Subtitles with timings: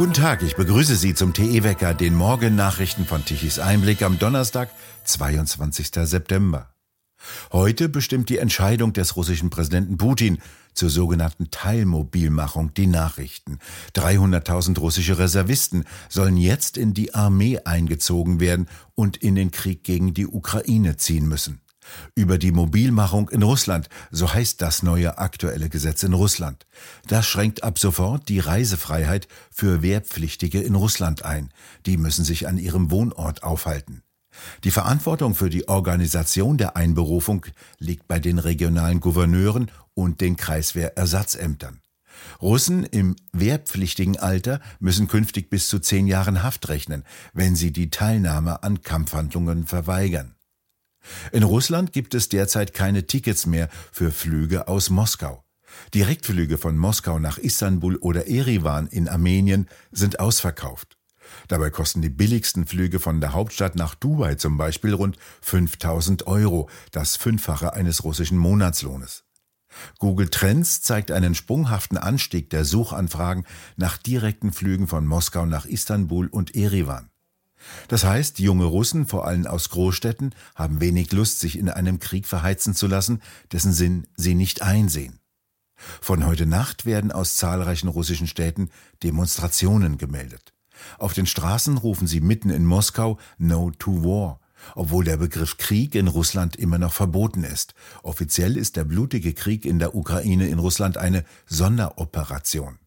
[0.00, 4.70] Guten Tag, ich begrüße Sie zum TE-Wecker, den Morgennachrichten von Tichys Einblick am Donnerstag,
[5.04, 5.90] 22.
[6.04, 6.72] September.
[7.52, 10.38] Heute bestimmt die Entscheidung des russischen Präsidenten Putin
[10.72, 13.58] zur sogenannten Teilmobilmachung die Nachrichten.
[13.94, 20.14] 300.000 russische Reservisten sollen jetzt in die Armee eingezogen werden und in den Krieg gegen
[20.14, 21.60] die Ukraine ziehen müssen
[22.14, 26.66] über die Mobilmachung in Russland, so heißt das neue aktuelle Gesetz in Russland.
[27.06, 31.50] Das schränkt ab sofort die Reisefreiheit für Wehrpflichtige in Russland ein.
[31.86, 34.02] Die müssen sich an ihrem Wohnort aufhalten.
[34.64, 37.46] Die Verantwortung für die Organisation der Einberufung
[37.78, 41.80] liegt bei den regionalen Gouverneuren und den Kreiswehrersatzämtern.
[42.40, 47.90] Russen im wehrpflichtigen Alter müssen künftig bis zu zehn Jahren Haft rechnen, wenn sie die
[47.90, 50.34] Teilnahme an Kampfhandlungen verweigern.
[51.32, 55.44] In Russland gibt es derzeit keine Tickets mehr für Flüge aus Moskau.
[55.94, 60.96] Direktflüge von Moskau nach Istanbul oder Erivan in Armenien sind ausverkauft.
[61.48, 66.68] Dabei kosten die billigsten Flüge von der Hauptstadt nach Dubai zum Beispiel rund 5000 Euro,
[66.90, 69.24] das Fünffache eines russischen Monatslohnes.
[69.98, 73.44] Google Trends zeigt einen sprunghaften Anstieg der Suchanfragen
[73.76, 77.09] nach direkten Flügen von Moskau nach Istanbul und Erivan.
[77.88, 82.26] Das heißt, junge Russen, vor allem aus Großstädten, haben wenig Lust, sich in einem Krieg
[82.26, 83.20] verheizen zu lassen,
[83.52, 85.20] dessen Sinn sie nicht einsehen.
[86.00, 88.70] Von heute Nacht werden aus zahlreichen russischen Städten
[89.02, 90.52] Demonstrationen gemeldet.
[90.98, 94.40] Auf den Straßen rufen sie mitten in Moskau No to War,
[94.74, 97.74] obwohl der Begriff Krieg in Russland immer noch verboten ist.
[98.02, 102.78] Offiziell ist der blutige Krieg in der Ukraine in Russland eine Sonderoperation.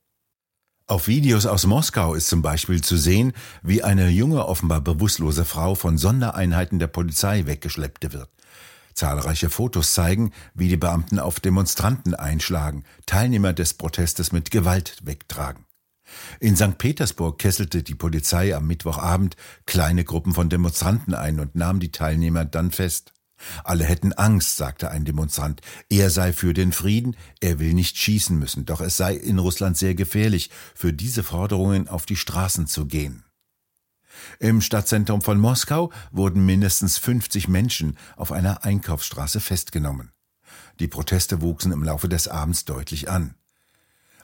[0.85, 3.31] Auf Videos aus Moskau ist zum Beispiel zu sehen,
[3.61, 8.29] wie eine junge, offenbar bewusstlose Frau von Sondereinheiten der Polizei weggeschleppt wird.
[8.93, 15.65] Zahlreiche Fotos zeigen, wie die Beamten auf Demonstranten einschlagen, Teilnehmer des Protestes mit Gewalt wegtragen.
[16.41, 16.77] In St.
[16.77, 22.43] Petersburg kesselte die Polizei am Mittwochabend kleine Gruppen von Demonstranten ein und nahm die Teilnehmer
[22.43, 23.13] dann fest.
[23.63, 25.61] Alle hätten Angst, sagte ein Demonstrant.
[25.89, 29.77] Er sei für den Frieden, er will nicht schießen müssen, doch es sei in Russland
[29.77, 33.23] sehr gefährlich, für diese Forderungen auf die Straßen zu gehen.
[34.39, 40.11] Im Stadtzentrum von Moskau wurden mindestens 50 Menschen auf einer Einkaufsstraße festgenommen.
[40.79, 43.35] Die Proteste wuchsen im Laufe des Abends deutlich an.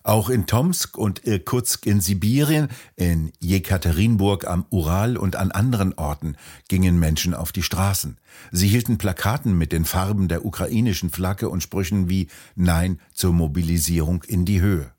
[0.09, 6.36] Auch in Tomsk und Irkutsk in Sibirien, in Jekaterinburg am Ural und an anderen Orten
[6.68, 8.18] gingen Menschen auf die Straßen.
[8.52, 14.24] Sie hielten Plakaten mit den Farben der ukrainischen Flagge und Sprüchen wie Nein zur Mobilisierung
[14.24, 14.92] in die Höhe.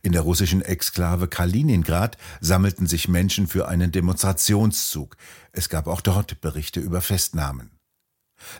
[0.00, 5.18] In der russischen Exklave Kaliningrad sammelten sich Menschen für einen Demonstrationszug.
[5.52, 7.81] Es gab auch dort Berichte über Festnahmen.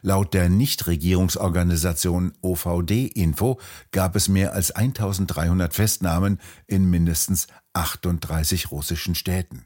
[0.03, 3.59] Laut der Nichtregierungsorganisation OVD Info
[3.91, 9.65] gab es mehr als 1300 Festnahmen in mindestens 38 russischen Städten.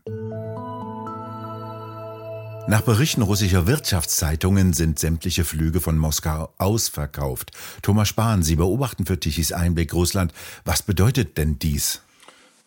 [2.68, 7.52] Nach Berichten russischer Wirtschaftszeitungen sind sämtliche Flüge von Moskau ausverkauft.
[7.80, 10.32] Thomas Spahn, Sie beobachten für Tichys Einblick Russland.
[10.64, 12.00] Was bedeutet denn dies?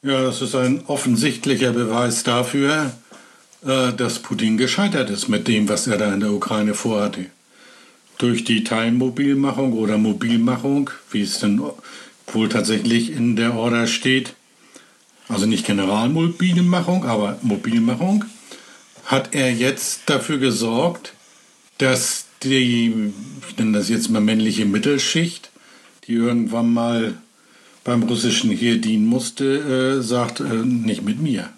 [0.02, 2.94] Ja, das ist ein offensichtlicher Beweis dafür,
[3.66, 7.26] äh, dass Putin gescheitert ist mit dem, was er da in der Ukraine vorhatte
[8.20, 11.62] durch die Teilmobilmachung oder Mobilmachung, wie es denn
[12.28, 14.36] wohl tatsächlich in der Order steht,
[15.28, 18.26] also nicht Generalmobilmachung, aber Mobilmachung,
[19.06, 21.14] hat er jetzt dafür gesorgt,
[21.80, 23.12] dass die,
[23.48, 25.50] ich nenne das jetzt mal männliche Mittelschicht,
[26.06, 27.16] die irgendwann mal
[27.84, 31.50] beim russischen Heer dienen musste, äh, sagt, äh, nicht mit mir.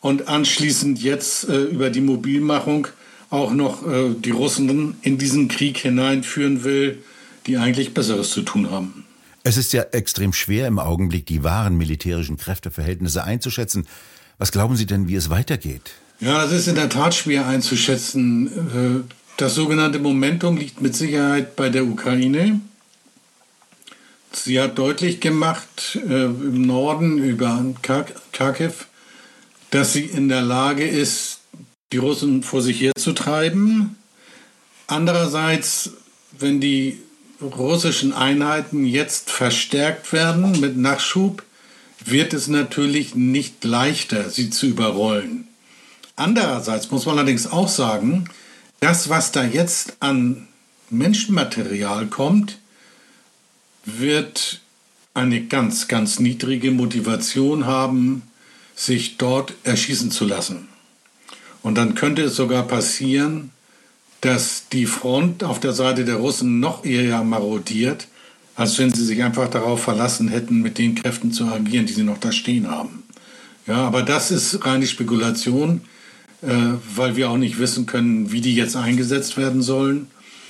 [0.01, 2.89] und anschließend jetzt äh, über die Mobilmachung
[3.31, 6.99] auch noch äh, die Russen in diesen Krieg hineinführen will,
[7.47, 9.05] die eigentlich Besseres zu tun haben.
[9.43, 13.87] Es ist ja extrem schwer im Augenblick, die wahren militärischen Kräfteverhältnisse einzuschätzen.
[14.39, 15.93] Was glauben Sie denn, wie es weitergeht?
[16.21, 19.07] Ja, das ist in der Tat schwer einzuschätzen.
[19.39, 22.61] Das sogenannte Momentum liegt mit Sicherheit bei der Ukraine.
[24.33, 28.87] Sie hat deutlich gemacht äh, im Norden über Kharkiv,
[29.71, 31.41] dass sie in der Lage ist,
[31.93, 33.97] die Russen vor sich herzutreiben.
[34.87, 35.91] Andererseits,
[36.39, 37.01] wenn die
[37.43, 41.43] russischen Einheiten jetzt verstärkt werden mit Nachschub,
[42.05, 45.49] wird es natürlich nicht leichter, sie zu überrollen.
[46.17, 48.29] Andererseits muss man allerdings auch sagen,
[48.81, 50.49] das, was da jetzt an
[50.91, 52.59] Menschenmaterial kommt,
[53.85, 54.61] wird
[55.15, 58.23] eine ganz, ganz niedrige Motivation haben,
[58.75, 60.69] sich dort erschießen zu lassen.
[61.63, 63.51] Und dann könnte es sogar passieren,
[64.21, 68.07] dass die Front auf der Seite der Russen noch eher marodiert,
[68.55, 72.03] als wenn sie sich einfach darauf verlassen hätten, mit den Kräften zu agieren, die sie
[72.03, 73.03] noch da stehen haben.
[73.67, 75.83] Ja, aber das ist reine Spekulation,
[76.43, 76.49] äh,
[76.95, 80.09] weil wir auch nicht wissen können, wie die jetzt eingesetzt werden sollen.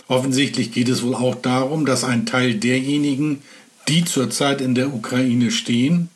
[0.08, 3.42] Offensichtlich geht es wohl auch darum, dass ein Teil derjenigen,
[3.88, 6.08] die zurzeit in der Ukraine stehen,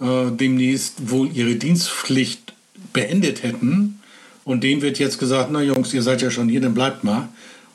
[0.00, 2.54] äh, demnächst wohl ihre Dienstpflicht
[2.92, 3.99] beendet hätten.
[4.44, 7.28] Und denen wird jetzt gesagt, na Jungs, ihr seid ja schon hier, dann bleibt mal.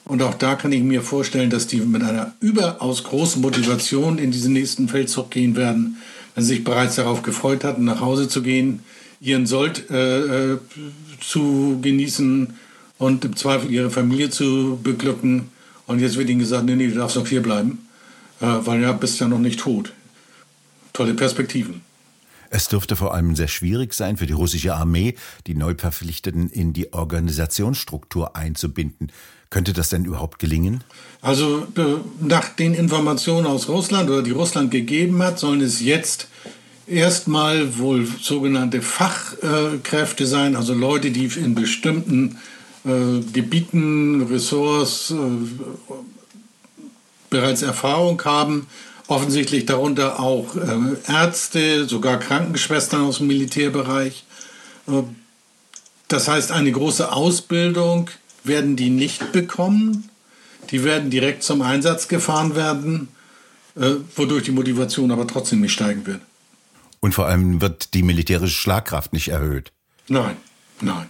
[0.03, 4.31] Und auch da kann ich mir vorstellen, dass die mit einer überaus großen Motivation in
[4.31, 5.97] diesen nächsten Feldzug gehen werden,
[6.35, 8.81] wenn sie sich bereits darauf gefreut hatten, nach Hause zu gehen,
[9.19, 10.57] ihren Sold äh, äh
[11.21, 12.53] zu genießen
[12.97, 15.49] und im Zweifel ihre Familie zu beglücken.
[15.87, 17.87] Und jetzt wird ihnen gesagt, nee, nee, du darfst noch hier bleiben,
[18.41, 19.93] äh, weil ja, bist ja noch nicht tot.
[20.93, 21.81] Tolle Perspektiven.
[22.49, 25.15] Es dürfte vor allem sehr schwierig sein für die russische Armee,
[25.47, 29.11] die Neuverpflichteten in die Organisationsstruktur einzubinden.
[29.49, 30.83] Könnte das denn überhaupt gelingen?
[31.21, 31.67] Also
[32.19, 36.27] nach den Informationen aus Russland oder die Russland gegeben hat, sollen es jetzt
[36.87, 42.37] erstmal wohl sogenannte Fachkräfte sein, also Leute, die in bestimmten
[42.85, 45.15] äh, Gebieten, Ressorts äh,
[47.29, 48.67] bereits Erfahrung haben.
[49.07, 54.23] Offensichtlich darunter auch äh, Ärzte, sogar Krankenschwestern aus dem Militärbereich.
[54.87, 55.03] Äh,
[56.07, 58.09] das heißt, eine große Ausbildung
[58.43, 60.09] werden die nicht bekommen.
[60.71, 63.09] Die werden direkt zum Einsatz gefahren werden,
[63.75, 66.21] äh, wodurch die Motivation aber trotzdem nicht steigen wird.
[66.99, 69.71] Und vor allem wird die militärische Schlagkraft nicht erhöht.
[70.07, 70.37] Nein,
[70.81, 71.07] nein.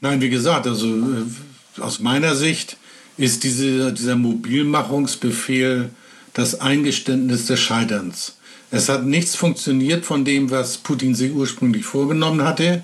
[0.00, 2.78] Nein, wie gesagt, also äh, aus meiner Sicht
[3.18, 5.90] ist diese, dieser Mobilmachungsbefehl
[6.34, 8.36] das Eingeständnis des Scheiterns.
[8.70, 12.82] Es hat nichts funktioniert von dem, was Putin sich ursprünglich vorgenommen hatte.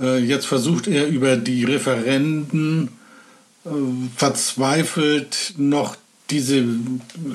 [0.00, 2.88] Äh, jetzt versucht er über die Referenden
[3.64, 3.70] äh,
[4.16, 5.96] verzweifelt noch
[6.30, 6.64] diese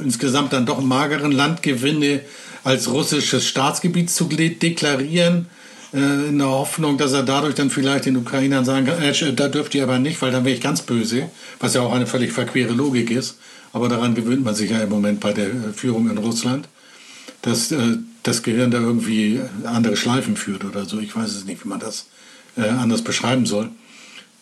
[0.03, 2.21] insgesamt dann doch mageren Landgewinne
[2.63, 5.47] als russisches Staatsgebiet zu deklarieren.
[5.95, 9.47] Äh, in der Hoffnung, dass er dadurch dann vielleicht den Ukrainern sagen kann, äh, da
[9.47, 12.33] dürft ihr aber nicht, weil dann wäre ich ganz böse, was ja auch eine völlig
[12.33, 13.37] verquere Logik ist.
[13.71, 16.67] Aber daran gewöhnt man sich ja im Moment bei der äh, Führung in Russland,
[17.41, 20.99] dass äh, das Gehirn da irgendwie andere Schleifen führt oder so.
[20.99, 22.07] Ich weiß es nicht, wie man das
[22.57, 23.69] äh, anders beschreiben soll.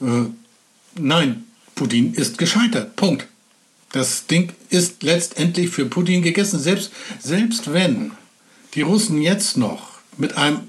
[0.01, 0.25] Äh,
[0.95, 1.43] nein,
[1.75, 2.95] Putin ist gescheitert.
[2.95, 3.27] Punkt.
[3.91, 6.59] Das Ding ist letztendlich für Putin gegessen.
[6.59, 8.11] Selbst, selbst wenn
[8.73, 10.61] die Russen jetzt noch mit einem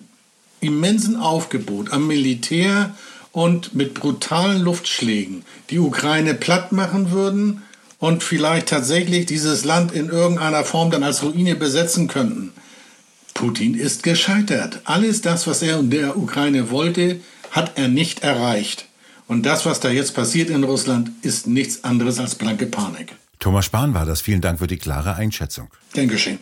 [0.67, 2.95] immensen Aufgebot am Militär
[3.33, 7.63] und mit brutalen Luftschlägen die Ukraine platt machen würden
[7.99, 12.53] und vielleicht tatsächlich dieses Land in irgendeiner Form dann als Ruine besetzen könnten.
[13.35, 14.81] Putin ist gescheitert.
[14.85, 18.87] Alles das, was er in der Ukraine wollte, hat er nicht erreicht.
[19.27, 23.17] Und das, was da jetzt passiert in Russland, ist nichts anderes als blanke Panik.
[23.41, 24.21] Thomas Spahn war das.
[24.21, 25.69] Vielen Dank für die klare Einschätzung.
[25.93, 26.39] Gern geschehen.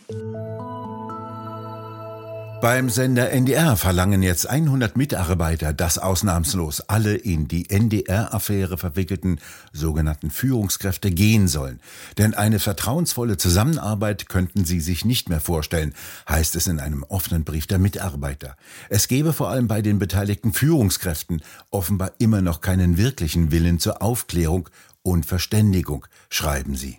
[2.62, 9.40] Beim Sender NDR verlangen jetzt 100 Mitarbeiter, dass ausnahmslos alle in die NDR-Affäre verwickelten
[9.72, 11.80] sogenannten Führungskräfte gehen sollen.
[12.18, 15.92] Denn eine vertrauensvolle Zusammenarbeit könnten sie sich nicht mehr vorstellen,
[16.28, 18.56] heißt es in einem offenen Brief der Mitarbeiter.
[18.88, 21.42] Es gebe vor allem bei den beteiligten Führungskräften
[21.72, 24.68] offenbar immer noch keinen wirklichen Willen zur Aufklärung
[25.02, 26.98] und Verständigung, schreiben sie.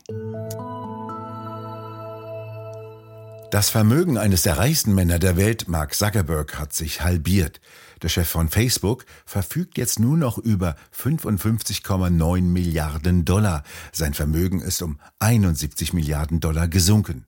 [3.54, 7.62] Das Vermögen eines der reichsten Männer der Welt, Mark Zuckerberg, hat sich halbiert.
[8.02, 13.62] Der Chef von Facebook verfügt jetzt nur noch über 55,9 Milliarden Dollar.
[13.92, 17.28] Sein Vermögen ist um 71 Milliarden Dollar gesunken.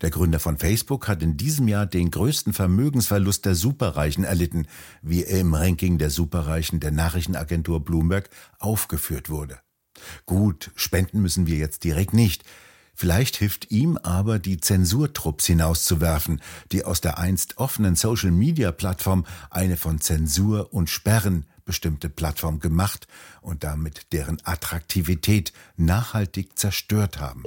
[0.00, 4.66] Der Gründer von Facebook hat in diesem Jahr den größten Vermögensverlust der Superreichen erlitten,
[5.00, 9.60] wie er im Ranking der Superreichen der Nachrichtenagentur Bloomberg aufgeführt wurde.
[10.26, 12.42] Gut, spenden müssen wir jetzt direkt nicht.
[13.02, 16.40] Vielleicht hilft ihm aber, die Zensurtrupps hinauszuwerfen,
[16.70, 23.08] die aus der einst offenen Social-Media-Plattform eine von Zensur und Sperren bestimmte Plattform gemacht
[23.40, 27.42] und damit deren Attraktivität nachhaltig zerstört haben.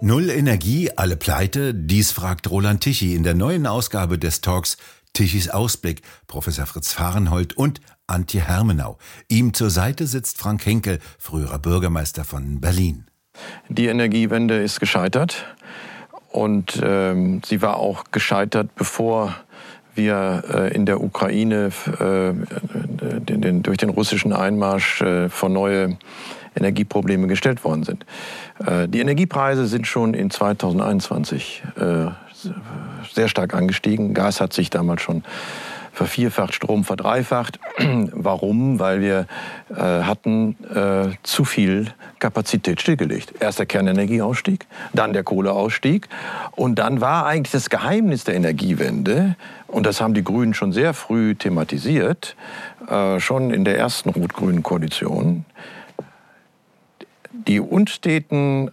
[0.00, 1.74] Null Energie, alle pleite?
[1.74, 4.78] Dies fragt Roland Tichy in der neuen Ausgabe des Talks
[5.12, 8.98] Tichys Ausblick, Professor Fritz Fahrenhold und Antje Hermenau.
[9.28, 13.06] Ihm zur Seite sitzt Frank Henkel, früherer Bürgermeister von Berlin.
[13.68, 15.44] Die Energiewende ist gescheitert
[16.30, 19.34] und ähm, sie war auch gescheitert, bevor
[19.94, 22.32] wir äh, in der Ukraine äh,
[23.20, 25.96] den, den, durch den russischen Einmarsch äh, vor neue
[26.54, 28.06] Energieprobleme gestellt worden sind.
[28.64, 32.06] Äh, die Energiepreise sind schon in 2021 äh,
[33.12, 34.14] sehr stark angestiegen.
[34.14, 35.24] Gas hat sich damals schon
[35.96, 37.58] vervierfacht, Strom verdreifacht.
[38.12, 38.78] Warum?
[38.78, 39.26] Weil wir
[39.70, 41.86] äh, hatten äh, zu viel
[42.18, 43.32] Kapazität stillgelegt.
[43.40, 46.08] Erst der Kernenergieausstieg, dann der Kohleausstieg
[46.52, 49.36] und dann war eigentlich das Geheimnis der Energiewende,
[49.68, 52.36] und das haben die Grünen schon sehr früh thematisiert,
[52.88, 55.46] äh, schon in der ersten rot-grünen Koalition,
[57.32, 58.70] die unsteten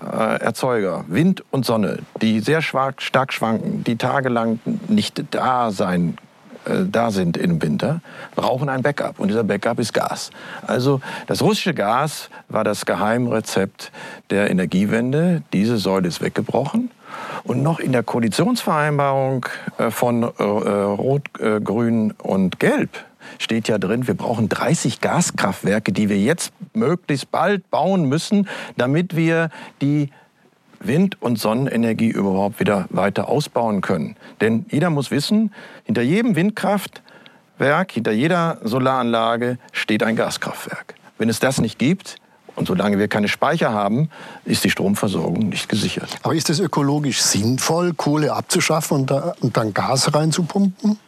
[0.00, 6.16] äh, Erzeuger, Wind und Sonne, die sehr stark, schwanken, die tagelang nicht da sein
[6.64, 8.00] äh, da sind im Winter,
[8.34, 9.18] brauchen ein Backup.
[9.18, 10.30] Und dieser Backup ist Gas.
[10.66, 13.92] Also das russische Gas war das Geheimrezept
[14.30, 15.42] der Energiewende.
[15.52, 16.90] Diese Säule ist weggebrochen.
[17.44, 19.46] Und noch in der Koalitionsvereinbarung
[19.78, 22.90] äh, von Rot, Grün und Gelb
[23.38, 29.16] steht ja drin, wir brauchen 30 Gaskraftwerke, die wir jetzt möglichst bald bauen müssen, damit
[29.16, 29.50] wir
[29.80, 30.10] die
[30.80, 34.16] Wind- und Sonnenenergie überhaupt wieder weiter ausbauen können.
[34.40, 35.52] Denn jeder muss wissen,
[35.84, 40.94] hinter jedem Windkraftwerk, hinter jeder Solaranlage steht ein Gaskraftwerk.
[41.18, 42.16] Wenn es das nicht gibt,
[42.56, 44.10] und solange wir keine Speicher haben,
[44.44, 46.10] ist die Stromversorgung nicht gesichert.
[46.22, 50.98] Aber ist es ökologisch sinnvoll, Kohle abzuschaffen und, da, und dann Gas reinzupumpen?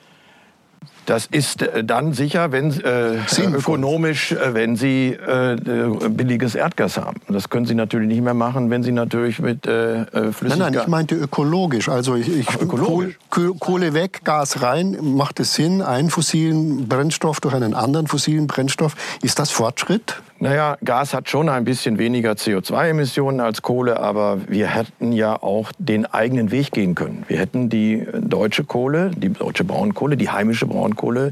[1.06, 3.18] Das ist äh, dann sicher, wenn äh,
[3.54, 7.20] ökonomisch, äh, wenn Sie äh, äh, billiges Erdgas haben.
[7.28, 10.58] Das können Sie natürlich nicht mehr machen, wenn Sie natürlich mit äh, Flüssiggas...
[10.58, 11.88] Nein, nein, ich meinte ökologisch.
[11.88, 13.18] Also ich, ich Ach, ökologisch.
[13.30, 14.96] Kohle weg, Gas rein.
[15.00, 18.94] Macht es Sinn, einen fossilen Brennstoff durch einen anderen fossilen Brennstoff?
[19.22, 20.22] Ist das Fortschritt?
[20.42, 25.70] Naja, Gas hat schon ein bisschen weniger CO2-Emissionen als Kohle, aber wir hätten ja auch
[25.78, 27.24] den eigenen Weg gehen können.
[27.28, 31.30] Wir hätten die deutsche Kohle, die deutsche Braunkohle, die heimische Braunkohle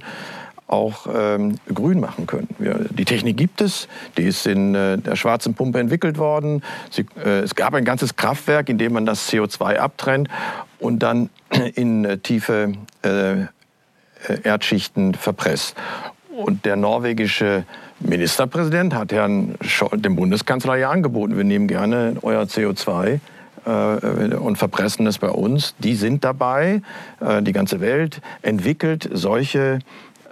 [0.69, 2.47] auch ähm, grün machen können.
[2.61, 6.63] Wir, die Technik gibt es, die ist in äh, der schwarzen Pumpe entwickelt worden.
[6.93, 10.29] Sie, äh, es gab ein ganzes Kraftwerk, in dem man das CO2 abtrennt
[10.79, 11.31] und dann
[11.75, 13.47] in äh, tiefe äh,
[14.45, 15.75] Erdschichten verpresst.
[16.29, 17.65] Und der norwegische
[18.01, 23.21] Ministerpräsident hat Herrn Scholl, dem Bundeskanzler ja angeboten, wir nehmen gerne euer CO2
[23.67, 25.75] äh, und verpressen es bei uns.
[25.79, 26.83] Die sind dabei.
[27.21, 29.81] Äh, die ganze Welt entwickelt solche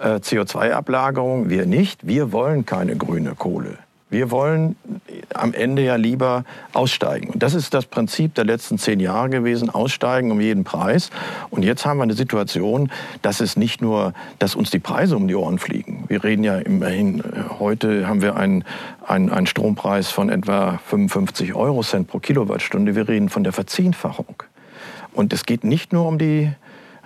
[0.00, 1.50] äh, CO2-Ablagerungen.
[1.50, 2.06] Wir nicht.
[2.06, 3.78] Wir wollen keine grüne Kohle.
[4.10, 4.76] Wir wollen
[5.34, 7.28] am Ende ja lieber aussteigen.
[7.28, 11.10] Und das ist das Prinzip der letzten zehn Jahre gewesen, aussteigen um jeden Preis.
[11.50, 15.28] Und jetzt haben wir eine Situation, dass es nicht nur, dass uns die Preise um
[15.28, 16.04] die Ohren fliegen.
[16.08, 17.22] Wir reden ja immerhin,
[17.58, 18.64] heute haben wir einen,
[19.06, 22.94] einen, einen Strompreis von etwa 55 Euro Cent pro Kilowattstunde.
[22.94, 24.42] Wir reden von der Verzehnfachung.
[25.12, 26.50] Und es geht nicht nur um die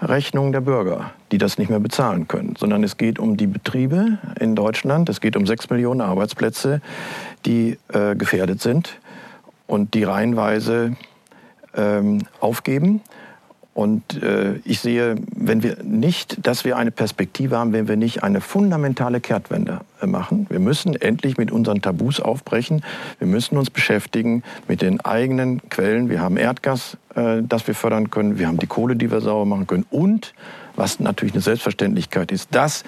[0.03, 4.19] Rechnung der Bürger, die das nicht mehr bezahlen können, sondern es geht um die Betriebe
[4.41, 6.81] in Deutschland, es geht um sechs Millionen Arbeitsplätze,
[7.47, 8.99] die äh, gefährdet sind
[9.69, 10.97] und die reihenweise
[11.75, 13.01] ähm, aufgeben.
[13.75, 18.23] Und äh, ich sehe, wenn wir nicht, dass wir eine Perspektive haben, wenn wir nicht
[18.23, 20.47] eine fundamentale Kehrtwende äh, machen.
[20.51, 22.85] Wir müssen endlich mit unseren Tabus aufbrechen.
[23.19, 26.11] Wir müssen uns beschäftigen mit den eigenen Quellen.
[26.11, 28.39] Wir haben Erdgas, äh, das wir fördern können.
[28.39, 29.87] Wir haben die Kohle, die wir sauber machen können.
[29.91, 30.35] Und,
[30.77, 32.85] was natürlich eine Selbstverständlichkeit ist, das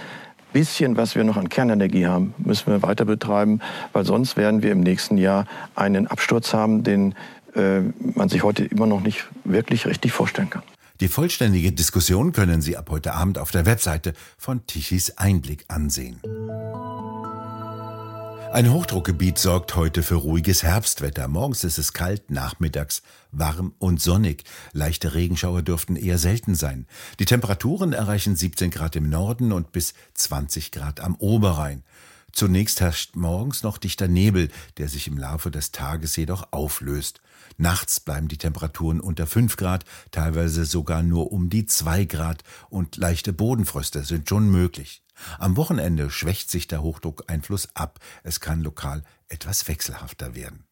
[0.52, 3.60] bisschen, was wir noch an Kernenergie haben, müssen wir weiter betreiben,
[3.92, 7.14] weil sonst werden wir im nächsten Jahr einen Absturz haben, den
[7.56, 10.62] äh, man sich heute immer noch nicht wirklich richtig vorstellen kann.
[11.04, 16.18] Die vollständige Diskussion können Sie ab heute Abend auf der Webseite von Tichys Einblick ansehen.
[18.50, 21.28] Ein Hochdruckgebiet sorgt heute für ruhiges Herbstwetter.
[21.28, 24.44] Morgens ist es kalt, nachmittags warm und sonnig.
[24.72, 26.86] Leichte Regenschauer dürften eher selten sein.
[27.18, 31.82] Die Temperaturen erreichen 17 Grad im Norden und bis 20 Grad am Oberrhein.
[32.34, 37.20] Zunächst herrscht morgens noch dichter Nebel, der sich im Laufe des Tages jedoch auflöst.
[37.58, 42.96] Nachts bleiben die Temperaturen unter 5 Grad, teilweise sogar nur um die 2 Grad und
[42.96, 45.04] leichte Bodenfröste sind schon möglich.
[45.38, 48.00] Am Wochenende schwächt sich der Hochdruckeinfluss ab.
[48.24, 50.64] Es kann lokal etwas wechselhafter werden.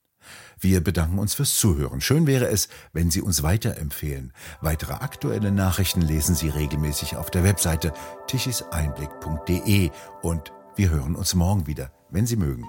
[0.59, 2.00] Wir bedanken uns fürs Zuhören.
[2.00, 4.33] Schön wäre es, wenn Sie uns weiterempfehlen.
[4.61, 7.92] Weitere aktuelle Nachrichten lesen Sie regelmäßig auf der Webseite
[8.26, 9.90] tichiseinblick.de
[10.23, 12.67] und wir hören uns morgen wieder, wenn Sie mögen.